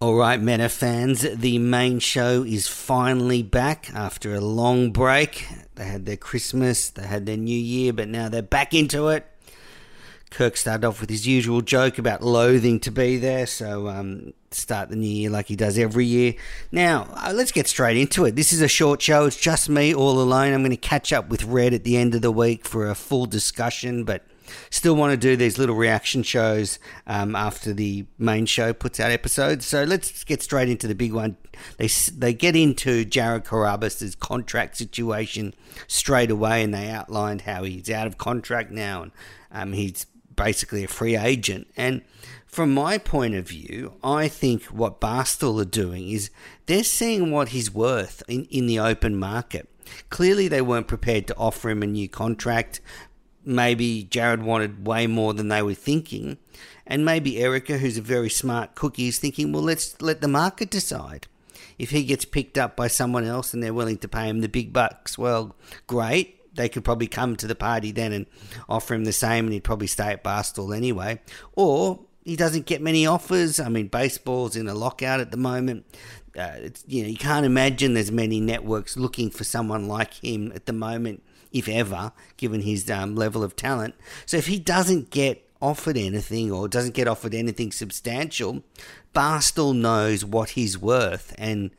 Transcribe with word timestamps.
All 0.00 0.14
right, 0.14 0.40
Meta 0.40 0.68
fans, 0.68 1.22
the 1.22 1.58
main 1.58 1.98
show 1.98 2.44
is 2.44 2.68
finally 2.68 3.42
back 3.42 3.90
after 3.92 4.32
a 4.32 4.40
long 4.40 4.92
break. 4.92 5.44
They 5.74 5.86
had 5.86 6.06
their 6.06 6.16
Christmas, 6.16 6.88
they 6.88 7.02
had 7.02 7.26
their 7.26 7.36
New 7.36 7.58
Year, 7.58 7.92
but 7.92 8.06
now 8.06 8.28
they're 8.28 8.40
back 8.40 8.72
into 8.72 9.08
it. 9.08 9.26
Kirk 10.30 10.56
started 10.56 10.86
off 10.86 11.00
with 11.00 11.10
his 11.10 11.26
usual 11.26 11.62
joke 11.62 11.98
about 11.98 12.22
loathing 12.22 12.78
to 12.80 12.92
be 12.92 13.16
there, 13.16 13.44
so 13.44 13.88
um, 13.88 14.34
start 14.52 14.88
the 14.88 14.94
new 14.94 15.10
year 15.10 15.30
like 15.30 15.46
he 15.46 15.56
does 15.56 15.76
every 15.76 16.06
year. 16.06 16.34
Now, 16.70 17.08
uh, 17.14 17.32
let's 17.34 17.50
get 17.50 17.66
straight 17.66 17.96
into 17.96 18.24
it. 18.24 18.36
This 18.36 18.52
is 18.52 18.60
a 18.60 18.68
short 18.68 19.02
show, 19.02 19.26
it's 19.26 19.36
just 19.36 19.68
me 19.68 19.92
all 19.92 20.20
alone. 20.20 20.54
I'm 20.54 20.60
going 20.60 20.70
to 20.70 20.76
catch 20.76 21.12
up 21.12 21.28
with 21.28 21.42
Red 21.42 21.74
at 21.74 21.82
the 21.82 21.96
end 21.96 22.14
of 22.14 22.22
the 22.22 22.30
week 22.30 22.64
for 22.64 22.88
a 22.88 22.94
full 22.94 23.26
discussion, 23.26 24.04
but 24.04 24.24
still 24.70 24.96
want 24.96 25.12
to 25.12 25.16
do 25.16 25.36
these 25.36 25.58
little 25.58 25.74
reaction 25.74 26.22
shows 26.22 26.78
um, 27.06 27.34
after 27.34 27.72
the 27.72 28.06
main 28.18 28.46
show 28.46 28.72
puts 28.72 29.00
out 29.00 29.10
episodes. 29.10 29.66
So 29.66 29.84
let's 29.84 30.24
get 30.24 30.42
straight 30.42 30.68
into 30.68 30.86
the 30.86 30.94
big 30.94 31.12
one. 31.12 31.36
They 31.76 31.88
they 32.12 32.32
get 32.32 32.56
into 32.56 33.04
Jared 33.04 33.44
Carrabis's 33.44 34.14
contract 34.14 34.76
situation 34.76 35.54
straight 35.86 36.30
away, 36.30 36.62
and 36.62 36.72
they 36.72 36.90
outlined 36.90 37.42
how 37.42 37.64
he's 37.64 37.90
out 37.90 38.06
of 38.06 38.18
contract 38.18 38.70
now, 38.70 39.02
and 39.02 39.12
um, 39.50 39.72
he's 39.72 40.06
basically 40.36 40.84
a 40.84 40.88
free 40.88 41.16
agent. 41.16 41.66
And 41.76 42.02
from 42.46 42.72
my 42.72 42.96
point 42.96 43.34
of 43.34 43.48
view, 43.48 43.94
I 44.02 44.28
think 44.28 44.64
what 44.64 45.00
Barstool 45.00 45.60
are 45.60 45.66
doing 45.66 46.08
is 46.08 46.30
they're 46.66 46.84
seeing 46.84 47.30
what 47.30 47.50
he's 47.50 47.72
worth 47.72 48.22
in, 48.28 48.46
in 48.46 48.66
the 48.66 48.78
open 48.78 49.16
market. 49.16 49.68
Clearly, 50.10 50.48
they 50.48 50.62
weren't 50.62 50.88
prepared 50.88 51.26
to 51.26 51.36
offer 51.36 51.70
him 51.70 51.82
a 51.82 51.86
new 51.86 52.08
contract. 52.08 52.80
Maybe 53.44 54.04
Jared 54.04 54.42
wanted 54.42 54.86
way 54.86 55.06
more 55.06 55.32
than 55.34 55.48
they 55.48 55.62
were 55.62 55.74
thinking. 55.74 56.38
And 56.86 57.04
maybe 57.04 57.38
Erica, 57.38 57.78
who's 57.78 57.98
a 57.98 58.02
very 58.02 58.30
smart 58.30 58.74
cookie, 58.74 59.08
is 59.08 59.18
thinking, 59.18 59.52
well, 59.52 59.62
let's 59.62 60.00
let 60.00 60.20
the 60.20 60.28
market 60.28 60.70
decide. 60.70 61.26
If 61.78 61.90
he 61.90 62.04
gets 62.04 62.24
picked 62.24 62.58
up 62.58 62.76
by 62.76 62.88
someone 62.88 63.24
else 63.24 63.54
and 63.54 63.62
they're 63.62 63.74
willing 63.74 63.98
to 63.98 64.08
pay 64.08 64.28
him 64.28 64.40
the 64.40 64.48
big 64.48 64.72
bucks, 64.72 65.16
well, 65.16 65.54
great 65.86 66.38
they 66.58 66.68
could 66.68 66.84
probably 66.84 67.06
come 67.06 67.36
to 67.36 67.46
the 67.46 67.54
party 67.54 67.92
then 67.92 68.12
and 68.12 68.26
offer 68.68 68.92
him 68.92 69.04
the 69.04 69.12
same, 69.12 69.46
and 69.46 69.54
he'd 69.54 69.64
probably 69.64 69.86
stay 69.86 70.12
at 70.12 70.24
Barstool 70.24 70.76
anyway. 70.76 71.20
Or 71.54 72.00
he 72.24 72.36
doesn't 72.36 72.66
get 72.66 72.82
many 72.82 73.06
offers. 73.06 73.58
I 73.58 73.68
mean, 73.68 73.88
baseball's 73.88 74.56
in 74.56 74.68
a 74.68 74.74
lockout 74.74 75.20
at 75.20 75.30
the 75.30 75.36
moment. 75.38 75.86
Uh, 76.38 76.68
you 76.86 77.02
know, 77.02 77.08
you 77.08 77.16
can't 77.16 77.46
imagine 77.46 77.94
there's 77.94 78.12
many 78.12 78.40
networks 78.40 78.96
looking 78.96 79.30
for 79.30 79.44
someone 79.44 79.88
like 79.88 80.14
him 80.14 80.52
at 80.54 80.66
the 80.66 80.72
moment, 80.72 81.22
if 81.52 81.68
ever, 81.68 82.12
given 82.36 82.62
his 82.62 82.90
um, 82.90 83.14
level 83.14 83.42
of 83.42 83.56
talent. 83.56 83.94
So 84.26 84.36
if 84.36 84.46
he 84.46 84.58
doesn't 84.58 85.10
get 85.10 85.44
offered 85.60 85.96
anything 85.96 86.52
or 86.52 86.68
doesn't 86.68 86.94
get 86.94 87.08
offered 87.08 87.34
anything 87.34 87.72
substantial, 87.72 88.62
Barstool 89.14 89.74
knows 89.74 90.24
what 90.24 90.50
he's 90.50 90.78
worth, 90.78 91.34
and 91.38 91.70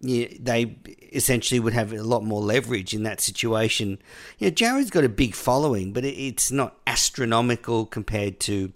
you 0.00 0.28
know, 0.28 0.36
they 0.40 0.76
essentially 1.12 1.60
would 1.60 1.72
have 1.72 1.92
a 1.92 2.02
lot 2.02 2.24
more 2.24 2.40
leverage 2.40 2.92
in 2.92 3.04
that 3.04 3.20
situation. 3.20 3.98
You 4.38 4.48
know, 4.48 4.54
Jared's 4.54 4.90
got 4.90 5.04
a 5.04 5.08
big 5.08 5.34
following, 5.34 5.92
but 5.92 6.04
it's 6.04 6.50
not 6.50 6.76
astronomical 6.86 7.86
compared 7.86 8.40
to 8.40 8.72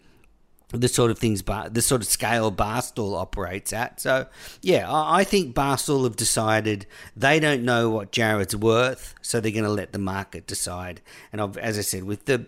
the 0.71 0.89
sort 0.89 1.11
of 1.11 1.19
things, 1.19 1.43
the 1.43 1.83
sort 1.83 2.03
of 2.03 2.09
scale 2.09 2.51
Barstool 2.51 3.17
operates 3.17 3.73
at. 3.73 4.01
So, 4.01 4.27
yeah, 4.63 4.87
I 4.89 5.25
think 5.25 5.55
Barstool 5.55 6.05
have 6.05 6.17
decided 6.17 6.87
they 7.17 7.39
don't 7.39 7.63
know 7.63 7.89
what 7.91 8.11
Jared's 8.11 8.57
worth, 8.57 9.15
so 9.23 9.41
they're 9.41 9.53
going 9.53 9.65
to 9.65 9.71
let 9.71 9.93
the 9.93 9.99
market 9.99 10.47
decide. 10.47 11.01
And 11.33 11.41
I've, 11.41 11.57
as 11.57 11.79
I 11.79 11.83
said, 11.83 12.05
with 12.05 12.25
the 12.25 12.47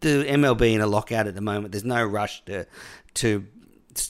the 0.00 0.24
MLB 0.24 0.74
in 0.74 0.80
a 0.80 0.86
lockout 0.86 1.28
at 1.28 1.34
the 1.34 1.40
moment, 1.40 1.72
there's 1.72 1.84
no 1.84 2.04
rush 2.04 2.44
to 2.46 2.66
to 3.14 3.44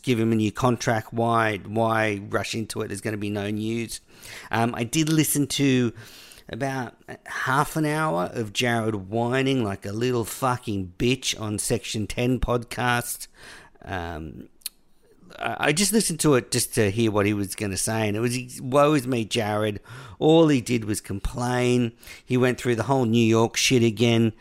give 0.02 0.18
him 0.18 0.32
a 0.32 0.36
new 0.36 0.52
contract. 0.52 1.12
Why 1.12 1.58
why 1.58 2.22
rush 2.28 2.54
into 2.54 2.80
it? 2.82 2.88
There's 2.88 3.00
going 3.00 3.12
to 3.12 3.18
be 3.18 3.30
no 3.30 3.50
news. 3.50 4.00
Um, 4.50 4.74
I 4.74 4.84
did 4.84 5.08
listen 5.08 5.46
to 5.48 5.92
about 6.48 6.94
half 7.26 7.76
an 7.76 7.86
hour 7.86 8.30
of 8.32 8.52
Jared 8.52 9.08
whining 9.08 9.64
like 9.64 9.86
a 9.86 9.92
little 9.92 10.24
fucking 10.24 10.94
bitch 10.98 11.38
on 11.40 11.58
Section 11.58 12.06
10 12.06 12.40
podcast. 12.40 13.28
Um, 13.84 14.48
I 15.38 15.72
just 15.72 15.92
listened 15.92 16.20
to 16.20 16.34
it 16.34 16.50
just 16.50 16.74
to 16.74 16.90
hear 16.90 17.10
what 17.10 17.26
he 17.26 17.34
was 17.34 17.54
going 17.54 17.70
to 17.70 17.76
say, 17.76 18.06
and 18.06 18.16
it 18.16 18.20
was 18.20 18.60
woe 18.60 18.94
is 18.94 19.06
me, 19.06 19.24
Jared. 19.24 19.80
All 20.18 20.48
he 20.48 20.60
did 20.60 20.84
was 20.84 21.00
complain. 21.00 21.92
He 22.24 22.36
went 22.36 22.58
through 22.58 22.76
the 22.76 22.84
whole 22.84 23.04
New 23.04 23.24
York 23.24 23.56
shit 23.56 23.82
again. 23.82 24.32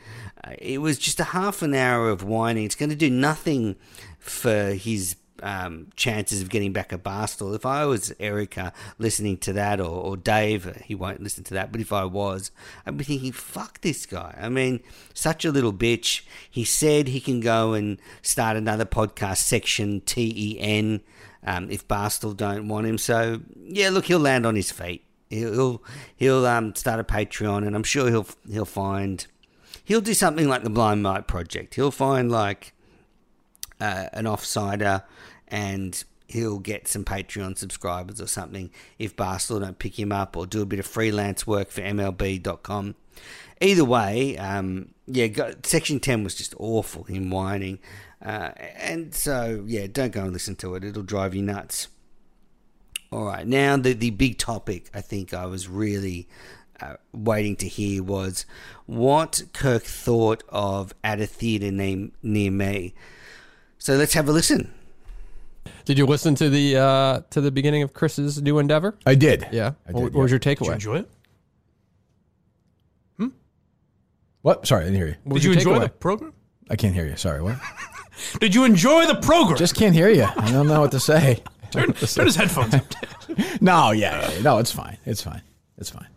Uh, 0.44 0.52
it 0.60 0.82
was 0.82 0.98
just 0.98 1.20
a 1.20 1.26
half 1.26 1.62
an 1.62 1.74
hour 1.74 2.10
of 2.10 2.24
whining. 2.24 2.66
It's 2.66 2.76
going 2.76 2.90
to 2.90 2.96
do 2.96 3.10
nothing 3.10 3.76
for 4.20 4.74
his 4.74 5.16
um, 5.42 5.88
chances 5.96 6.42
of 6.42 6.50
getting 6.50 6.74
back 6.74 6.92
a 6.92 6.98
Barstool. 6.98 7.56
If 7.56 7.66
I 7.66 7.86
was 7.86 8.14
Erica 8.20 8.74
listening 8.98 9.38
to 9.40 9.54
that, 9.54 9.80
or, 9.80 9.90
or 9.90 10.18
Dave, 10.18 10.82
he 10.86 10.96
won't 10.96 11.22
listen 11.22 11.44
to 11.46 11.54
that, 11.56 11.72
but 11.72 11.82
if 11.82 11.92
I 11.92 12.06
was, 12.06 12.52
I'd 12.86 12.98
be 12.98 13.04
thinking, 13.04 13.32
fuck 13.32 13.82
this 13.82 14.06
guy. 14.06 14.38
I 14.40 14.50
mean, 14.50 14.82
such 15.14 15.46
a 15.46 15.52
little 15.52 15.74
bitch. 15.74 16.22
He 16.50 16.64
said 16.64 17.08
he 17.08 17.20
can 17.20 17.40
go 17.40 17.74
and 17.74 18.00
start 18.22 18.58
another 18.58 18.86
podcast, 18.86 19.38
Section 19.38 20.02
TEN, 20.02 21.02
um, 21.44 21.70
if 21.72 21.88
Barstool 21.88 22.36
don't 22.36 22.68
want 22.68 22.88
him. 22.88 22.98
So, 22.98 23.42
yeah, 23.64 23.90
look, 23.90 24.06
he'll 24.06 24.20
land 24.20 24.46
on 24.46 24.56
his 24.56 24.72
feet. 24.72 25.04
He'll 25.30 25.82
he'll 26.18 26.46
um, 26.46 26.76
start 26.76 27.00
a 27.00 27.06
Patreon, 27.06 27.66
and 27.66 27.74
I'm 27.74 27.84
sure 27.84 28.10
he'll 28.10 28.28
he'll 28.50 28.66
find 28.66 29.26
he'll 29.86 30.02
do 30.02 30.14
something 30.14 30.50
like 30.50 30.64
the 30.64 30.70
Blind 30.70 31.04
Mike 31.04 31.28
Project. 31.28 31.76
He'll 31.76 31.90
find 31.90 32.30
like 32.30 32.74
uh, 33.80 34.08
an 34.14 34.26
offsider 34.26 35.04
and 35.52 36.04
he'll 36.28 36.60
get 36.60 36.88
some 36.88 37.04
Patreon 37.04 37.58
subscribers 37.58 38.22
or 38.22 38.28
something 38.28 38.72
if 38.98 39.16
Barstool 39.16 39.60
don't 39.60 39.78
pick 39.78 40.00
him 40.00 40.12
up 40.12 40.38
or 40.38 40.48
do 40.48 40.62
a 40.62 40.66
bit 40.66 40.80
of 40.80 40.88
freelance 40.88 41.46
work 41.46 41.70
for 41.70 41.82
MLB.com. 41.82 42.96
Either 43.60 43.86
way, 43.86 44.38
um, 44.38 44.90
yeah, 45.06 45.28
go, 45.28 45.54
Section 45.64 46.00
10 46.00 46.24
was 46.24 46.34
just 46.34 46.56
awful, 46.58 47.04
him 47.04 47.30
whining. 47.30 47.80
Uh, 48.24 48.52
and 48.78 49.14
so, 49.14 49.64
yeah, 49.68 49.88
don't 49.92 50.14
go 50.14 50.24
and 50.24 50.34
listen 50.34 50.56
to 50.56 50.76
it, 50.76 50.84
it'll 50.84 51.04
drive 51.04 51.36
you 51.36 51.42
nuts. 51.42 51.90
All 53.12 53.26
right, 53.26 53.46
now 53.46 53.76
the, 53.76 53.94
the 53.94 54.12
big 54.12 54.38
topic 54.38 54.90
I 54.94 55.02
think 55.02 55.34
I 55.34 55.46
was 55.46 55.68
really 55.68 56.30
uh, 56.80 56.96
waiting 57.12 57.58
to 57.58 57.68
hear 57.68 58.02
was 58.02 58.46
what 58.86 59.44
Kirk 59.54 59.84
thought 59.84 60.44
of 60.50 60.94
At 61.04 61.20
a 61.20 61.28
Theatre 61.28 61.72
near, 61.72 62.10
near 62.24 62.52
Me. 62.52 62.94
So 63.78 63.96
let's 63.96 64.14
have 64.14 64.30
a 64.30 64.32
listen. 64.32 64.74
Did 65.86 65.98
you 65.98 66.06
listen 66.06 66.36
to 66.36 66.50
the 66.50 66.78
uh, 66.78 67.22
to 67.32 67.42
the 67.42 67.52
beginning 67.52 67.84
of 67.84 67.94
Chris's 67.94 68.42
new 68.42 68.60
endeavor? 68.60 68.98
I 69.06 69.16
did. 69.16 69.48
Yeah. 69.52 69.74
I 69.88 69.92
what, 69.92 70.04
did, 70.06 70.14
what 70.14 70.22
was 70.24 70.32
your 70.32 70.40
takeaway? 70.40 70.60
Did 70.60 70.66
you 70.68 70.74
enjoy 70.94 70.96
it? 71.00 71.10
Hmm? 73.18 73.28
What? 74.42 74.68
Sorry, 74.68 74.82
I 74.82 74.86
didn't 74.86 74.98
hear 74.98 75.08
you. 75.08 75.16
What 75.24 75.36
Did 75.36 75.44
you 75.44 75.52
enjoy 75.54 75.78
takeaway? 75.78 75.82
the 75.84 75.90
program? 75.90 76.34
I 76.70 76.76
can't 76.76 76.94
hear 76.96 77.06
you. 77.06 77.16
Sorry. 77.18 77.42
What? 77.42 77.58
Did 78.40 78.54
you 78.56 78.64
enjoy 78.64 79.06
the 79.08 79.16
program? 79.16 79.58
Just 79.58 79.76
can't 79.76 79.96
hear 79.96 80.10
you. 80.10 80.24
I 80.24 80.52
don't 80.52 80.68
know 80.68 80.82
what 80.82 80.92
to 80.92 81.00
say. 81.00 81.44
turn, 81.72 81.94
turn 81.94 82.26
his 82.26 82.36
headphones 82.36 82.74
up. 82.76 82.86
No, 83.62 83.92
yeah, 83.92 84.20
yeah, 84.22 84.32
yeah. 84.34 84.42
no, 84.42 84.58
it's 84.58 84.72
fine. 84.74 84.98
It's 85.06 85.22
fine. 85.24 85.42
It's 85.78 85.90
fine. 85.90 86.08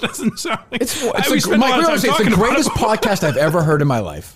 Doesn't 0.00 0.38
sound 0.40 0.60
like 0.72 0.82
It's, 0.82 1.02
I- 1.04 1.10
it's, 1.18 1.30
we 1.30 1.40
the, 1.40 1.52
a 1.52 1.58
Mike, 1.58 1.70
lot 1.70 1.78
of 1.78 1.84
time 1.84 1.90
honestly, 1.90 2.10
it's 2.10 2.18
the 2.30 2.34
greatest 2.34 2.68
podcast 2.70 3.22
I've 3.22 3.36
ever 3.36 3.62
heard 3.62 3.80
in 3.80 3.86
my 3.88 4.00
life. 4.00 4.34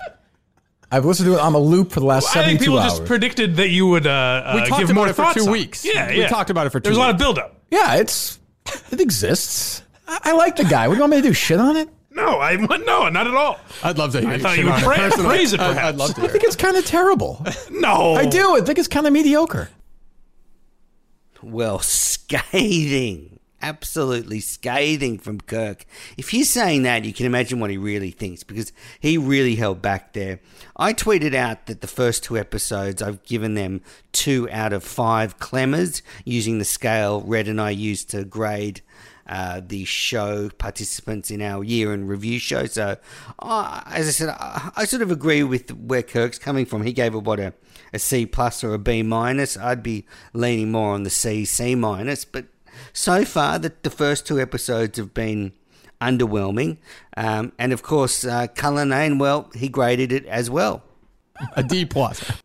I've 0.92 1.04
listened 1.06 1.26
to 1.28 1.34
it 1.34 1.40
on 1.40 1.54
a 1.54 1.58
loop 1.58 1.90
for 1.90 2.00
the 2.00 2.06
last 2.06 2.24
I 2.36 2.44
think 2.44 2.60
72 2.60 2.64
people 2.64 2.78
hours. 2.78 2.92
just 2.92 3.04
predicted 3.06 3.56
that 3.56 3.70
you 3.70 3.86
would 3.88 4.06
uh, 4.06 4.52
We 4.54 4.60
uh, 4.60 4.66
talked 4.66 4.80
give 4.80 4.90
about 4.90 4.94
more 5.00 5.08
it 5.08 5.14
for 5.16 5.22
thoughts 5.22 5.34
two 5.36 5.42
on 5.42 5.48
it. 5.48 5.52
weeks. 5.52 5.84
Yeah, 5.84 6.08
We 6.10 6.20
yeah. 6.20 6.28
talked 6.28 6.50
about 6.50 6.66
it 6.66 6.70
for 6.70 6.80
two 6.80 6.84
There's 6.90 6.96
a 6.98 7.00
lot 7.00 7.10
of 7.10 7.14
weeks. 7.16 7.22
buildup. 7.24 7.56
yeah, 7.70 7.94
it's 7.96 8.38
it 8.90 9.00
exists. 9.00 9.82
I, 10.06 10.18
I 10.24 10.32
like 10.32 10.56
the 10.56 10.64
guy. 10.64 10.86
What 10.88 10.94
do 10.94 10.98
you 10.98 11.02
want 11.02 11.12
me 11.12 11.16
to 11.22 11.28
do? 11.28 11.32
Shit 11.32 11.58
on 11.58 11.76
it? 11.76 11.88
No, 12.10 12.40
I 12.40 12.56
no, 12.86 13.08
not 13.08 13.26
at 13.26 13.34
all. 13.34 13.58
I'd 13.82 13.96
love 13.96 14.12
to 14.12 14.20
hear 14.20 14.28
I 14.30 14.38
thought 14.38 14.58
you 14.58 14.64
would 14.64 14.72
on 14.74 14.80
it 14.80 14.84
pra- 15.14 15.24
praise 15.24 15.52
it, 15.54 15.60
I'd- 15.60 15.78
I'd 15.78 15.96
love 15.96 16.14
to 16.14 16.18
I 16.20 16.24
hear 16.24 16.30
think 16.30 16.44
it. 16.44 16.48
it's 16.48 16.56
kind 16.56 16.76
of 16.76 16.84
terrible. 16.84 17.44
No, 17.70 18.14
I 18.14 18.26
do. 18.26 18.54
I 18.56 18.60
think 18.60 18.78
it's 18.78 18.86
kind 18.88 19.06
of 19.06 19.12
mediocre. 19.14 19.70
Well, 21.42 21.78
scathing. 21.80 23.38
Absolutely 23.62 24.40
scathing 24.40 25.18
from 25.18 25.40
Kirk. 25.40 25.86
If 26.16 26.30
he's 26.30 26.50
saying 26.50 26.82
that, 26.82 27.04
you 27.04 27.12
can 27.12 27.26
imagine 27.26 27.60
what 27.60 27.70
he 27.70 27.76
really 27.76 28.10
thinks 28.10 28.42
because 28.42 28.72
he 28.98 29.16
really 29.16 29.54
held 29.54 29.80
back 29.80 30.14
there. 30.14 30.40
I 30.76 30.92
tweeted 30.92 31.32
out 31.32 31.66
that 31.66 31.80
the 31.80 31.86
first 31.86 32.24
two 32.24 32.36
episodes, 32.36 33.00
I've 33.00 33.22
given 33.22 33.54
them 33.54 33.80
two 34.10 34.50
out 34.50 34.72
of 34.72 34.82
five 34.82 35.38
clemmers 35.38 36.02
using 36.24 36.58
the 36.58 36.64
scale 36.64 37.22
Red 37.22 37.46
and 37.46 37.60
I 37.60 37.70
used 37.70 38.10
to 38.10 38.24
grade 38.24 38.82
uh, 39.28 39.60
the 39.64 39.84
show 39.84 40.50
participants 40.58 41.30
in 41.30 41.40
our 41.40 41.62
year 41.62 41.94
in 41.94 42.08
review 42.08 42.40
show. 42.40 42.66
So, 42.66 42.96
uh, 43.38 43.82
as 43.86 44.08
I 44.08 44.10
said, 44.10 44.28
I, 44.30 44.72
I 44.74 44.84
sort 44.86 45.02
of 45.02 45.12
agree 45.12 45.44
with 45.44 45.70
where 45.70 46.02
Kirk's 46.02 46.40
coming 46.40 46.66
from. 46.66 46.82
He 46.82 46.92
gave 46.92 47.14
it 47.14 47.22
what 47.22 47.38
a, 47.38 47.54
a 47.92 48.00
C 48.00 48.26
plus 48.26 48.64
or 48.64 48.74
a 48.74 48.78
B 48.78 49.04
minus. 49.04 49.56
I'd 49.56 49.84
be 49.84 50.04
leaning 50.32 50.72
more 50.72 50.92
on 50.92 51.04
the 51.04 51.10
C 51.10 51.44
C 51.44 51.76
minus, 51.76 52.24
but 52.24 52.46
so 52.92 53.24
far 53.24 53.58
the, 53.58 53.72
the 53.82 53.90
first 53.90 54.26
two 54.26 54.40
episodes 54.40 54.98
have 54.98 55.14
been 55.14 55.52
underwhelming. 56.00 56.78
Um, 57.16 57.52
and 57.58 57.72
of 57.72 57.82
course, 57.82 58.24
uh, 58.24 58.48
Cullinane, 58.48 59.18
well, 59.18 59.50
he 59.54 59.68
graded 59.68 60.12
it 60.12 60.26
as 60.26 60.50
well. 60.50 60.82
A 61.56 61.62
D 61.62 61.84
plus. 61.84 62.42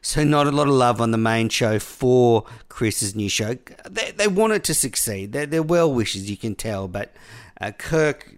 So 0.00 0.22
not 0.22 0.46
a 0.46 0.50
lot 0.50 0.68
of 0.68 0.74
love 0.74 1.00
on 1.00 1.10
the 1.12 1.18
main 1.18 1.48
show 1.48 1.78
for 1.78 2.44
Chris's 2.68 3.14
new 3.14 3.28
show. 3.28 3.56
They, 3.88 4.10
they 4.10 4.28
want 4.28 4.52
it 4.52 4.62
to 4.64 4.74
succeed. 4.74 5.32
They're, 5.32 5.46
they're 5.46 5.62
well 5.62 5.92
wishes, 5.92 6.28
you 6.28 6.36
can 6.36 6.54
tell. 6.54 6.88
But 6.88 7.14
uh, 7.60 7.72
Kirk, 7.72 8.34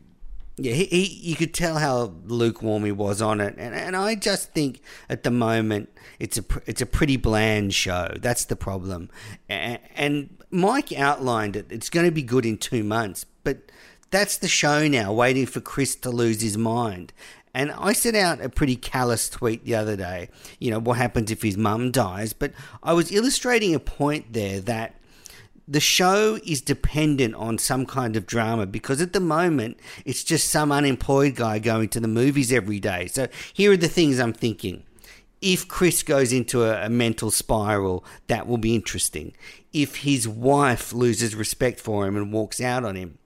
yeah, 0.58 0.72
he, 0.72 0.84
he 0.86 1.04
you 1.04 1.36
could 1.36 1.52
tell 1.52 1.76
how 1.76 2.14
lukewarm 2.24 2.84
he 2.84 2.92
was 2.92 3.20
on 3.20 3.40
it, 3.40 3.54
and 3.58 3.74
and 3.74 3.94
I 3.94 4.14
just 4.14 4.52
think 4.52 4.80
at 5.08 5.22
the 5.22 5.30
moment 5.30 5.90
it's 6.18 6.38
a 6.38 6.44
it's 6.64 6.80
a 6.80 6.86
pretty 6.86 7.16
bland 7.16 7.74
show. 7.74 8.14
That's 8.20 8.46
the 8.46 8.56
problem. 8.56 9.10
And, 9.48 9.78
and 9.94 10.36
Mike 10.50 10.98
outlined 10.98 11.56
it. 11.56 11.66
It's 11.70 11.90
going 11.90 12.06
to 12.06 12.12
be 12.12 12.22
good 12.22 12.46
in 12.46 12.56
two 12.56 12.84
months, 12.84 13.26
but 13.44 13.70
that's 14.10 14.38
the 14.38 14.48
show 14.48 14.88
now, 14.88 15.12
waiting 15.12 15.46
for 15.46 15.60
Chris 15.60 15.94
to 15.96 16.10
lose 16.10 16.40
his 16.40 16.56
mind. 16.56 17.12
And 17.52 17.72
I 17.72 17.92
sent 17.92 18.16
out 18.16 18.40
a 18.40 18.48
pretty 18.48 18.76
callous 18.76 19.28
tweet 19.30 19.64
the 19.64 19.74
other 19.74 19.96
day, 19.96 20.28
you 20.58 20.70
know, 20.70 20.78
what 20.78 20.98
happens 20.98 21.30
if 21.30 21.42
his 21.42 21.56
mum 21.56 21.90
dies. 21.90 22.32
But 22.32 22.52
I 22.82 22.92
was 22.92 23.10
illustrating 23.10 23.74
a 23.74 23.80
point 23.80 24.32
there 24.32 24.60
that 24.60 24.94
the 25.68 25.80
show 25.80 26.38
is 26.44 26.60
dependent 26.60 27.34
on 27.34 27.58
some 27.58 27.86
kind 27.86 28.16
of 28.16 28.26
drama 28.26 28.66
because 28.66 29.00
at 29.00 29.12
the 29.12 29.20
moment 29.20 29.78
it's 30.04 30.22
just 30.22 30.48
some 30.48 30.70
unemployed 30.70 31.34
guy 31.34 31.58
going 31.58 31.88
to 31.88 32.00
the 32.00 32.08
movies 32.08 32.52
every 32.52 32.78
day. 32.78 33.06
So 33.06 33.28
here 33.52 33.72
are 33.72 33.76
the 33.76 33.88
things 33.88 34.20
I'm 34.20 34.32
thinking. 34.32 34.84
If 35.42 35.68
Chris 35.68 36.02
goes 36.02 36.32
into 36.32 36.64
a, 36.64 36.86
a 36.86 36.88
mental 36.88 37.30
spiral, 37.30 38.04
that 38.28 38.46
will 38.46 38.58
be 38.58 38.74
interesting. 38.74 39.34
If 39.72 39.96
his 39.96 40.26
wife 40.26 40.92
loses 40.92 41.34
respect 41.34 41.80
for 41.80 42.06
him 42.06 42.16
and 42.16 42.32
walks 42.32 42.60
out 42.60 42.84
on 42.84 42.96
him, 42.96 43.18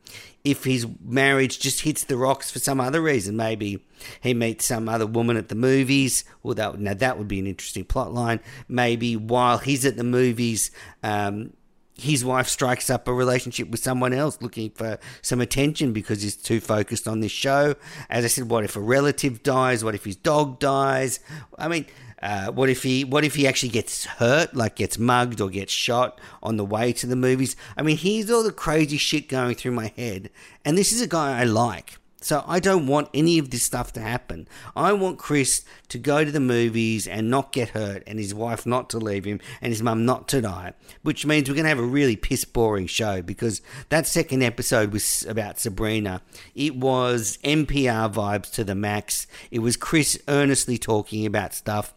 if 0.42 0.64
his 0.64 0.87
marriage 1.04 1.58
just 1.58 1.82
hits 1.82 2.04
the 2.04 2.16
rocks 2.16 2.50
for 2.50 2.58
some 2.58 2.81
other 2.81 3.00
reason. 3.00 3.37
Maybe 3.37 3.84
he 4.22 4.32
meets 4.32 4.64
some 4.64 4.88
other 4.88 5.06
woman 5.06 5.37
at 5.37 5.48
the 5.48 5.54
movies. 5.54 6.25
Well, 6.42 6.54
that 6.54 6.81
now 6.81 6.94
that 6.94 7.19
would 7.19 7.28
be 7.28 7.38
an 7.38 7.46
interesting 7.46 7.84
plot 7.84 8.12
line. 8.12 8.40
Maybe 8.69 9.16
while 9.16 9.58
he's 9.58 9.84
at 9.84 9.96
the 9.96 10.04
movies, 10.04 10.70
um, 11.02 11.52
his 12.00 12.25
wife 12.25 12.49
strikes 12.49 12.91
up 12.91 13.06
a 13.06 13.12
relationship 13.12 13.70
with 13.70 13.81
someone 13.81 14.12
else 14.12 14.41
looking 14.41 14.70
for 14.70 14.99
some 15.23 15.41
attention 15.41 15.93
because 15.93 16.23
he's 16.23 16.37
too 16.37 16.61
focused 16.61 17.06
on 17.06 17.20
this 17.20 17.32
show. 17.32 17.75
As 18.08 18.25
I 18.25 18.29
said, 18.29 18.50
what 18.50 18.64
if 18.64 18.76
a 18.76 18.81
relative 18.81 19.43
dies? 19.43 19.85
What 19.85 19.94
if 19.94 20.05
his 20.05 20.17
dog 20.17 20.58
dies? 20.58 21.20
I 21.58 21.69
mean, 21.69 21.87
uh, 22.23 22.50
what 22.52 22.69
if 22.69 22.82
he 22.82 23.05
what 23.05 23.25
if 23.25 23.35
he 23.35 23.47
actually 23.47 23.70
gets 23.70 24.05
hurt, 24.05 24.55
like 24.55 24.76
gets 24.76 24.99
mugged 24.99 25.41
or 25.41 25.49
gets 25.49 25.73
shot 25.73 26.20
on 26.43 26.56
the 26.56 26.64
way 26.64 26.93
to 26.94 27.06
the 27.06 27.17
movies? 27.17 27.56
I 27.76 27.82
mean, 27.82 27.97
here's 27.97 28.31
all 28.31 28.43
the 28.43 28.52
crazy 28.52 28.99
shit 28.99 29.29
going 29.29 29.55
through 29.55 29.73
my 29.73 29.93
head, 29.97 30.31
and 30.64 30.76
this 30.76 30.93
is 30.93 31.00
a 31.00 31.06
guy 31.06 31.38
I 31.41 31.44
like. 31.44 32.00
So 32.20 32.44
I 32.46 32.61
don't 32.61 32.87
want 32.87 33.08
any 33.14 33.38
of 33.38 33.50
this 33.50 33.62
stuff 33.62 33.93
to 33.94 34.00
happen. 34.00 34.46
I 34.76 34.93
want 34.93 35.19
Chris 35.19 35.64
to 35.88 35.99
go 35.99 36.25
to 36.25 36.31
the 36.31 36.40
movies 36.40 37.06
and 37.06 37.31
not 37.31 37.52
get 37.52 37.70
hurt, 37.70 38.02
and 38.06 38.19
his 38.19 38.34
wife 38.34 38.67
not 38.67 38.90
to 38.90 38.99
leave 38.99 39.25
him, 39.25 39.40
and 39.62 39.72
his 39.72 39.82
mum 39.82 40.05
not 40.05 40.28
to 40.28 40.43
die. 40.43 40.75
Which 41.02 41.25
means 41.25 41.49
we're 41.49 41.55
going 41.55 41.64
to 41.64 41.70
have 41.70 41.78
a 41.78 41.82
really 41.82 42.17
piss 42.17 42.44
boring 42.44 42.87
show 42.87 43.22
because 43.22 43.62
that 43.88 44.06
second 44.06 44.43
episode 44.43 44.93
was 44.93 45.25
about 45.26 45.58
Sabrina. 45.58 46.20
It 46.55 46.76
was 46.76 47.38
NPR 47.43 48.12
vibes 48.12 48.52
to 48.52 48.64
the 48.64 48.75
max. 48.75 49.26
It 49.50 49.61
was 49.61 49.76
Chris 49.76 50.19
earnestly 50.28 50.76
talking 50.76 51.25
about 51.25 51.55
stuff 51.55 51.94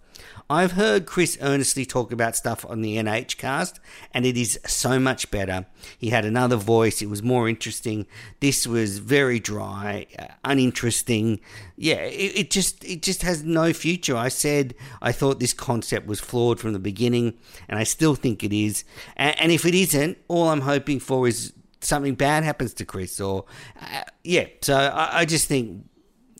I've 0.50 0.74
heard 0.74 1.06
Chris 1.06 1.38
earnestly 1.42 1.86
talk 1.86 2.12
about 2.12 2.36
stuff 2.36 2.66
on 2.68 2.81
the 2.81 2.98
NH 2.98 3.38
cast, 3.38 3.80
and 4.14 4.25
it 4.25 4.38
is 4.38 4.60
so 4.66 5.00
much 5.00 5.31
better. 5.31 5.66
He 5.98 6.10
had 6.10 6.25
another 6.25 6.56
voice, 6.56 7.02
it 7.02 7.10
was 7.10 7.24
more 7.24 7.48
interesting. 7.48 8.06
This 8.40 8.68
was 8.68 9.00
very 9.00 9.40
dry, 9.40 10.08
uh, 10.20 10.28
uninteresting. 10.44 11.40
Yeah, 11.75 12.02
it, 12.02 12.38
it 12.38 12.52
just 12.52 12.84
it 12.84 13.02
just 13.02 13.24
has 13.24 13.44
no 13.44 13.74
future. 13.74 14.16
I 14.16 14.30
said 14.30 14.75
I 15.02 15.12
thought 15.12 15.40
this 15.40 15.54
concept 15.54 16.08
was 16.08 16.20
flawed 16.20 16.60
from 16.60 16.74
the 16.74 16.80
beginning, 16.80 17.38
and 17.68 17.80
I 17.80 17.84
still 17.84 18.16
think 18.16 18.44
it 18.44 18.54
is. 18.54 18.84
And, 19.16 19.40
and 19.40 19.52
if 19.52 19.66
it 19.66 19.74
isn't, 19.74 20.18
all 20.28 20.50
I'm 20.50 20.62
hoping 20.62 21.00
for 21.00 21.28
is 21.28 21.54
something 21.86 22.16
bad 22.16 22.44
happens 22.44 22.74
to 22.76 22.86
Chris, 22.86 23.19
or 23.19 23.46
uh, 23.81 24.04
yeah. 24.24 24.48
So 24.62 24.76
I, 24.76 25.19
I, 25.19 25.26
just 25.26 25.48
think 25.48 25.86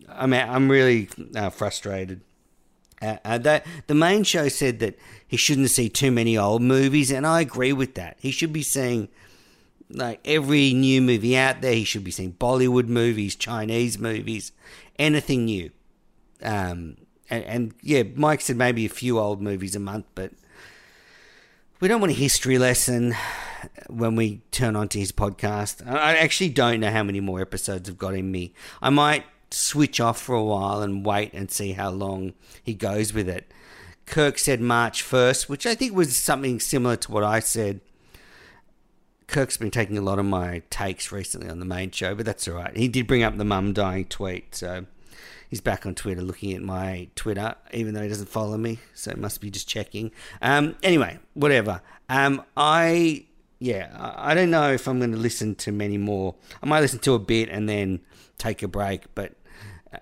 I 0.10 0.26
mean 0.26 0.42
I'm 0.42 0.70
really 0.70 1.10
uh, 1.36 1.50
frustrated. 1.50 2.22
Uh, 3.04 3.18
uh, 3.26 3.38
that 3.38 3.66
the 3.88 3.94
main 3.94 4.24
show 4.24 4.48
said 4.48 4.80
that 4.80 4.98
he 5.28 5.36
shouldn't 5.36 5.70
see 5.70 5.90
too 5.90 6.10
many 6.10 6.38
old 6.38 6.62
movies, 6.62 7.12
and 7.12 7.28
I 7.28 7.42
agree 7.42 7.74
with 7.74 7.96
that. 7.96 8.16
He 8.20 8.32
should 8.32 8.54
be 8.54 8.64
seeing 8.64 9.10
like 9.90 10.22
every 10.24 10.74
new 10.74 11.02
movie 11.02 11.38
out 11.38 11.62
there. 11.62 11.74
He 11.74 11.84
should 11.84 12.06
be 12.06 12.12
seeing 12.12 12.34
Bollywood 12.34 12.88
movies, 12.88 13.36
Chinese 13.36 14.00
movies, 14.00 14.54
anything 14.98 15.46
new. 15.46 15.72
Um, 16.42 16.96
and, 17.30 17.44
and 17.44 17.74
yeah, 17.82 18.04
Mike 18.16 18.40
said 18.40 18.56
maybe 18.56 18.86
a 18.86 18.90
few 18.90 19.20
old 19.20 19.42
movies 19.42 19.76
a 19.76 19.80
month, 19.80 20.06
but 20.16 20.32
we 21.82 21.90
don't 21.90 22.00
want 22.00 22.14
a 22.14 22.16
history 22.16 22.58
lesson 22.58 23.16
when 23.90 24.16
we 24.16 24.42
turn 24.52 24.78
on 24.78 24.88
to 24.90 25.00
his 25.00 25.12
podcast. 25.12 25.86
I 25.86 26.16
actually 26.18 26.50
don't 26.50 26.80
know 26.80 26.92
how 26.92 27.04
many 27.04 27.20
more 27.20 27.42
episodes 27.42 27.90
have 27.90 27.98
got 27.98 28.14
in 28.14 28.32
me. 28.32 28.54
I 28.82 28.90
might 28.90 29.26
switch 29.54 30.00
off 30.00 30.20
for 30.20 30.36
a 30.36 30.44
while 30.44 30.82
and 30.82 31.06
wait 31.06 31.34
and 31.34 31.50
see 31.52 31.74
how 31.74 31.90
long 31.90 32.34
he 32.62 32.74
goes 32.74 33.14
with 33.14 33.30
it. 33.30 33.52
Kirk 34.06 34.38
said 34.38 34.60
March 34.60 35.04
1st, 35.04 35.48
which 35.48 35.66
I 35.66 35.76
think 35.76 35.96
was 35.96 36.16
something 36.16 36.60
similar 36.60 36.96
to 36.98 37.12
what 37.12 37.24
I 37.24 37.40
said. 37.40 37.82
Kirk's 39.28 39.58
been 39.58 39.72
taking 39.72 39.98
a 39.98 40.02
lot 40.02 40.20
of 40.20 40.26
my 40.26 40.62
takes 40.70 41.12
recently 41.12 41.50
on 41.50 41.60
the 41.60 41.66
main 41.66 41.92
show, 41.92 42.14
but 42.14 42.26
that's 42.26 42.48
all 42.48 42.56
right. 42.56 42.76
He 42.76 42.88
did 42.88 43.08
bring 43.08 43.24
up 43.24 43.38
the 43.38 43.46
mum 43.46 43.74
dying 43.74 44.06
tweet, 44.06 44.54
so 44.56 44.86
he's 45.50 45.62
back 45.62 45.86
on 45.86 45.96
Twitter 45.96 46.22
looking 46.22 46.54
at 46.54 46.62
my 46.62 47.08
Twitter, 47.16 47.56
even 47.74 47.94
though 47.94 48.02
he 48.02 48.10
doesn't 48.10 48.30
follow 48.30 48.58
me, 48.58 48.80
so 48.94 49.12
it 49.12 49.18
must 49.18 49.40
be 49.40 49.50
just 49.50 49.68
checking. 49.68 50.12
Um, 50.42 50.76
anyway, 50.84 51.20
whatever. 51.34 51.82
Um, 52.10 52.44
I 52.58 53.26
yeah, 53.60 53.90
I 54.18 54.34
don't 54.34 54.52
know 54.52 54.74
if 54.74 54.90
I'm 54.90 55.00
going 55.00 55.14
to 55.14 55.18
listen 55.18 55.56
to 55.56 55.72
many 55.72 55.98
more. 55.98 56.36
I 56.62 56.66
might 56.66 56.82
listen 56.82 57.00
to 57.00 57.14
a 57.14 57.20
bit 57.20 57.48
and 57.48 57.70
then 57.70 58.02
take 58.38 58.62
a 58.62 58.68
break, 58.68 59.04
but 59.16 59.32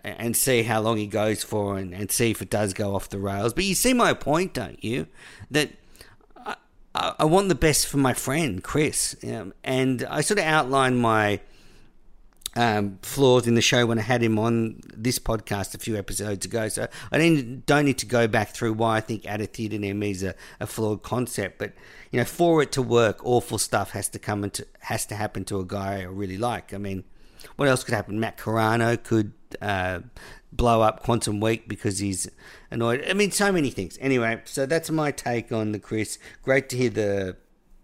and 0.03 0.35
see 0.35 0.63
how 0.63 0.81
long 0.81 0.97
he 0.97 1.07
goes 1.07 1.43
for 1.43 1.77
and, 1.77 1.93
and 1.93 2.11
see 2.11 2.31
if 2.31 2.41
it 2.41 2.49
does 2.49 2.73
go 2.73 2.95
off 2.95 3.09
the 3.09 3.19
rails. 3.19 3.53
But 3.53 3.65
you 3.65 3.75
see 3.75 3.93
my 3.93 4.13
point, 4.13 4.53
don't 4.53 4.83
you? 4.83 5.07
That 5.49 5.71
I, 6.93 7.15
I 7.19 7.25
want 7.25 7.49
the 7.49 7.55
best 7.55 7.87
for 7.87 7.97
my 7.97 8.13
friend, 8.13 8.63
Chris. 8.63 9.15
Um, 9.23 9.53
and 9.63 10.05
I 10.09 10.21
sort 10.21 10.39
of 10.39 10.45
outlined 10.45 10.99
my 10.99 11.39
um, 12.55 12.99
flaws 13.01 13.47
in 13.47 13.55
the 13.55 13.61
show 13.61 13.85
when 13.85 13.97
I 13.97 14.01
had 14.01 14.21
him 14.21 14.37
on 14.37 14.81
this 14.93 15.19
podcast 15.19 15.73
a 15.73 15.77
few 15.77 15.97
episodes 15.97 16.45
ago. 16.45 16.67
So 16.67 16.87
I 17.11 17.17
don't, 17.17 17.65
don't 17.65 17.85
need 17.85 17.97
to 17.99 18.05
go 18.05 18.27
back 18.27 18.49
through 18.49 18.73
why 18.73 18.97
I 18.97 19.01
think 19.01 19.25
At 19.25 19.41
a 19.41 19.45
Theatre 19.45 19.77
is 19.81 20.23
a, 20.23 20.35
a 20.59 20.67
flawed 20.67 21.01
concept. 21.01 21.59
But, 21.59 21.73
you 22.11 22.19
know, 22.19 22.25
for 22.25 22.61
it 22.61 22.71
to 22.73 22.81
work, 22.81 23.25
awful 23.25 23.57
stuff 23.57 23.91
has 23.91 24.09
to 24.09 24.19
come 24.19 24.43
into, 24.43 24.67
has 24.79 25.05
to 25.07 25.15
happen 25.15 25.45
to 25.45 25.59
a 25.59 25.65
guy 25.65 26.01
I 26.01 26.03
really 26.03 26.37
like. 26.37 26.73
I 26.73 26.77
mean, 26.77 27.05
what 27.55 27.67
else 27.67 27.83
could 27.83 27.93
happen? 27.93 28.19
Matt 28.19 28.37
Carano 28.37 29.01
could 29.01 29.33
uh, 29.61 29.99
blow 30.51 30.81
up 30.81 31.03
Quantum 31.03 31.39
Week 31.39 31.67
because 31.67 31.99
he's 31.99 32.29
annoyed. 32.69 33.03
I 33.07 33.13
mean, 33.13 33.31
so 33.31 33.51
many 33.51 33.69
things. 33.69 33.97
Anyway, 34.01 34.41
so 34.45 34.65
that's 34.65 34.89
my 34.89 35.11
take 35.11 35.51
on 35.51 35.71
the 35.71 35.79
Chris. 35.79 36.19
Great 36.43 36.69
to 36.69 36.77
hear 36.77 36.89
the 36.89 37.37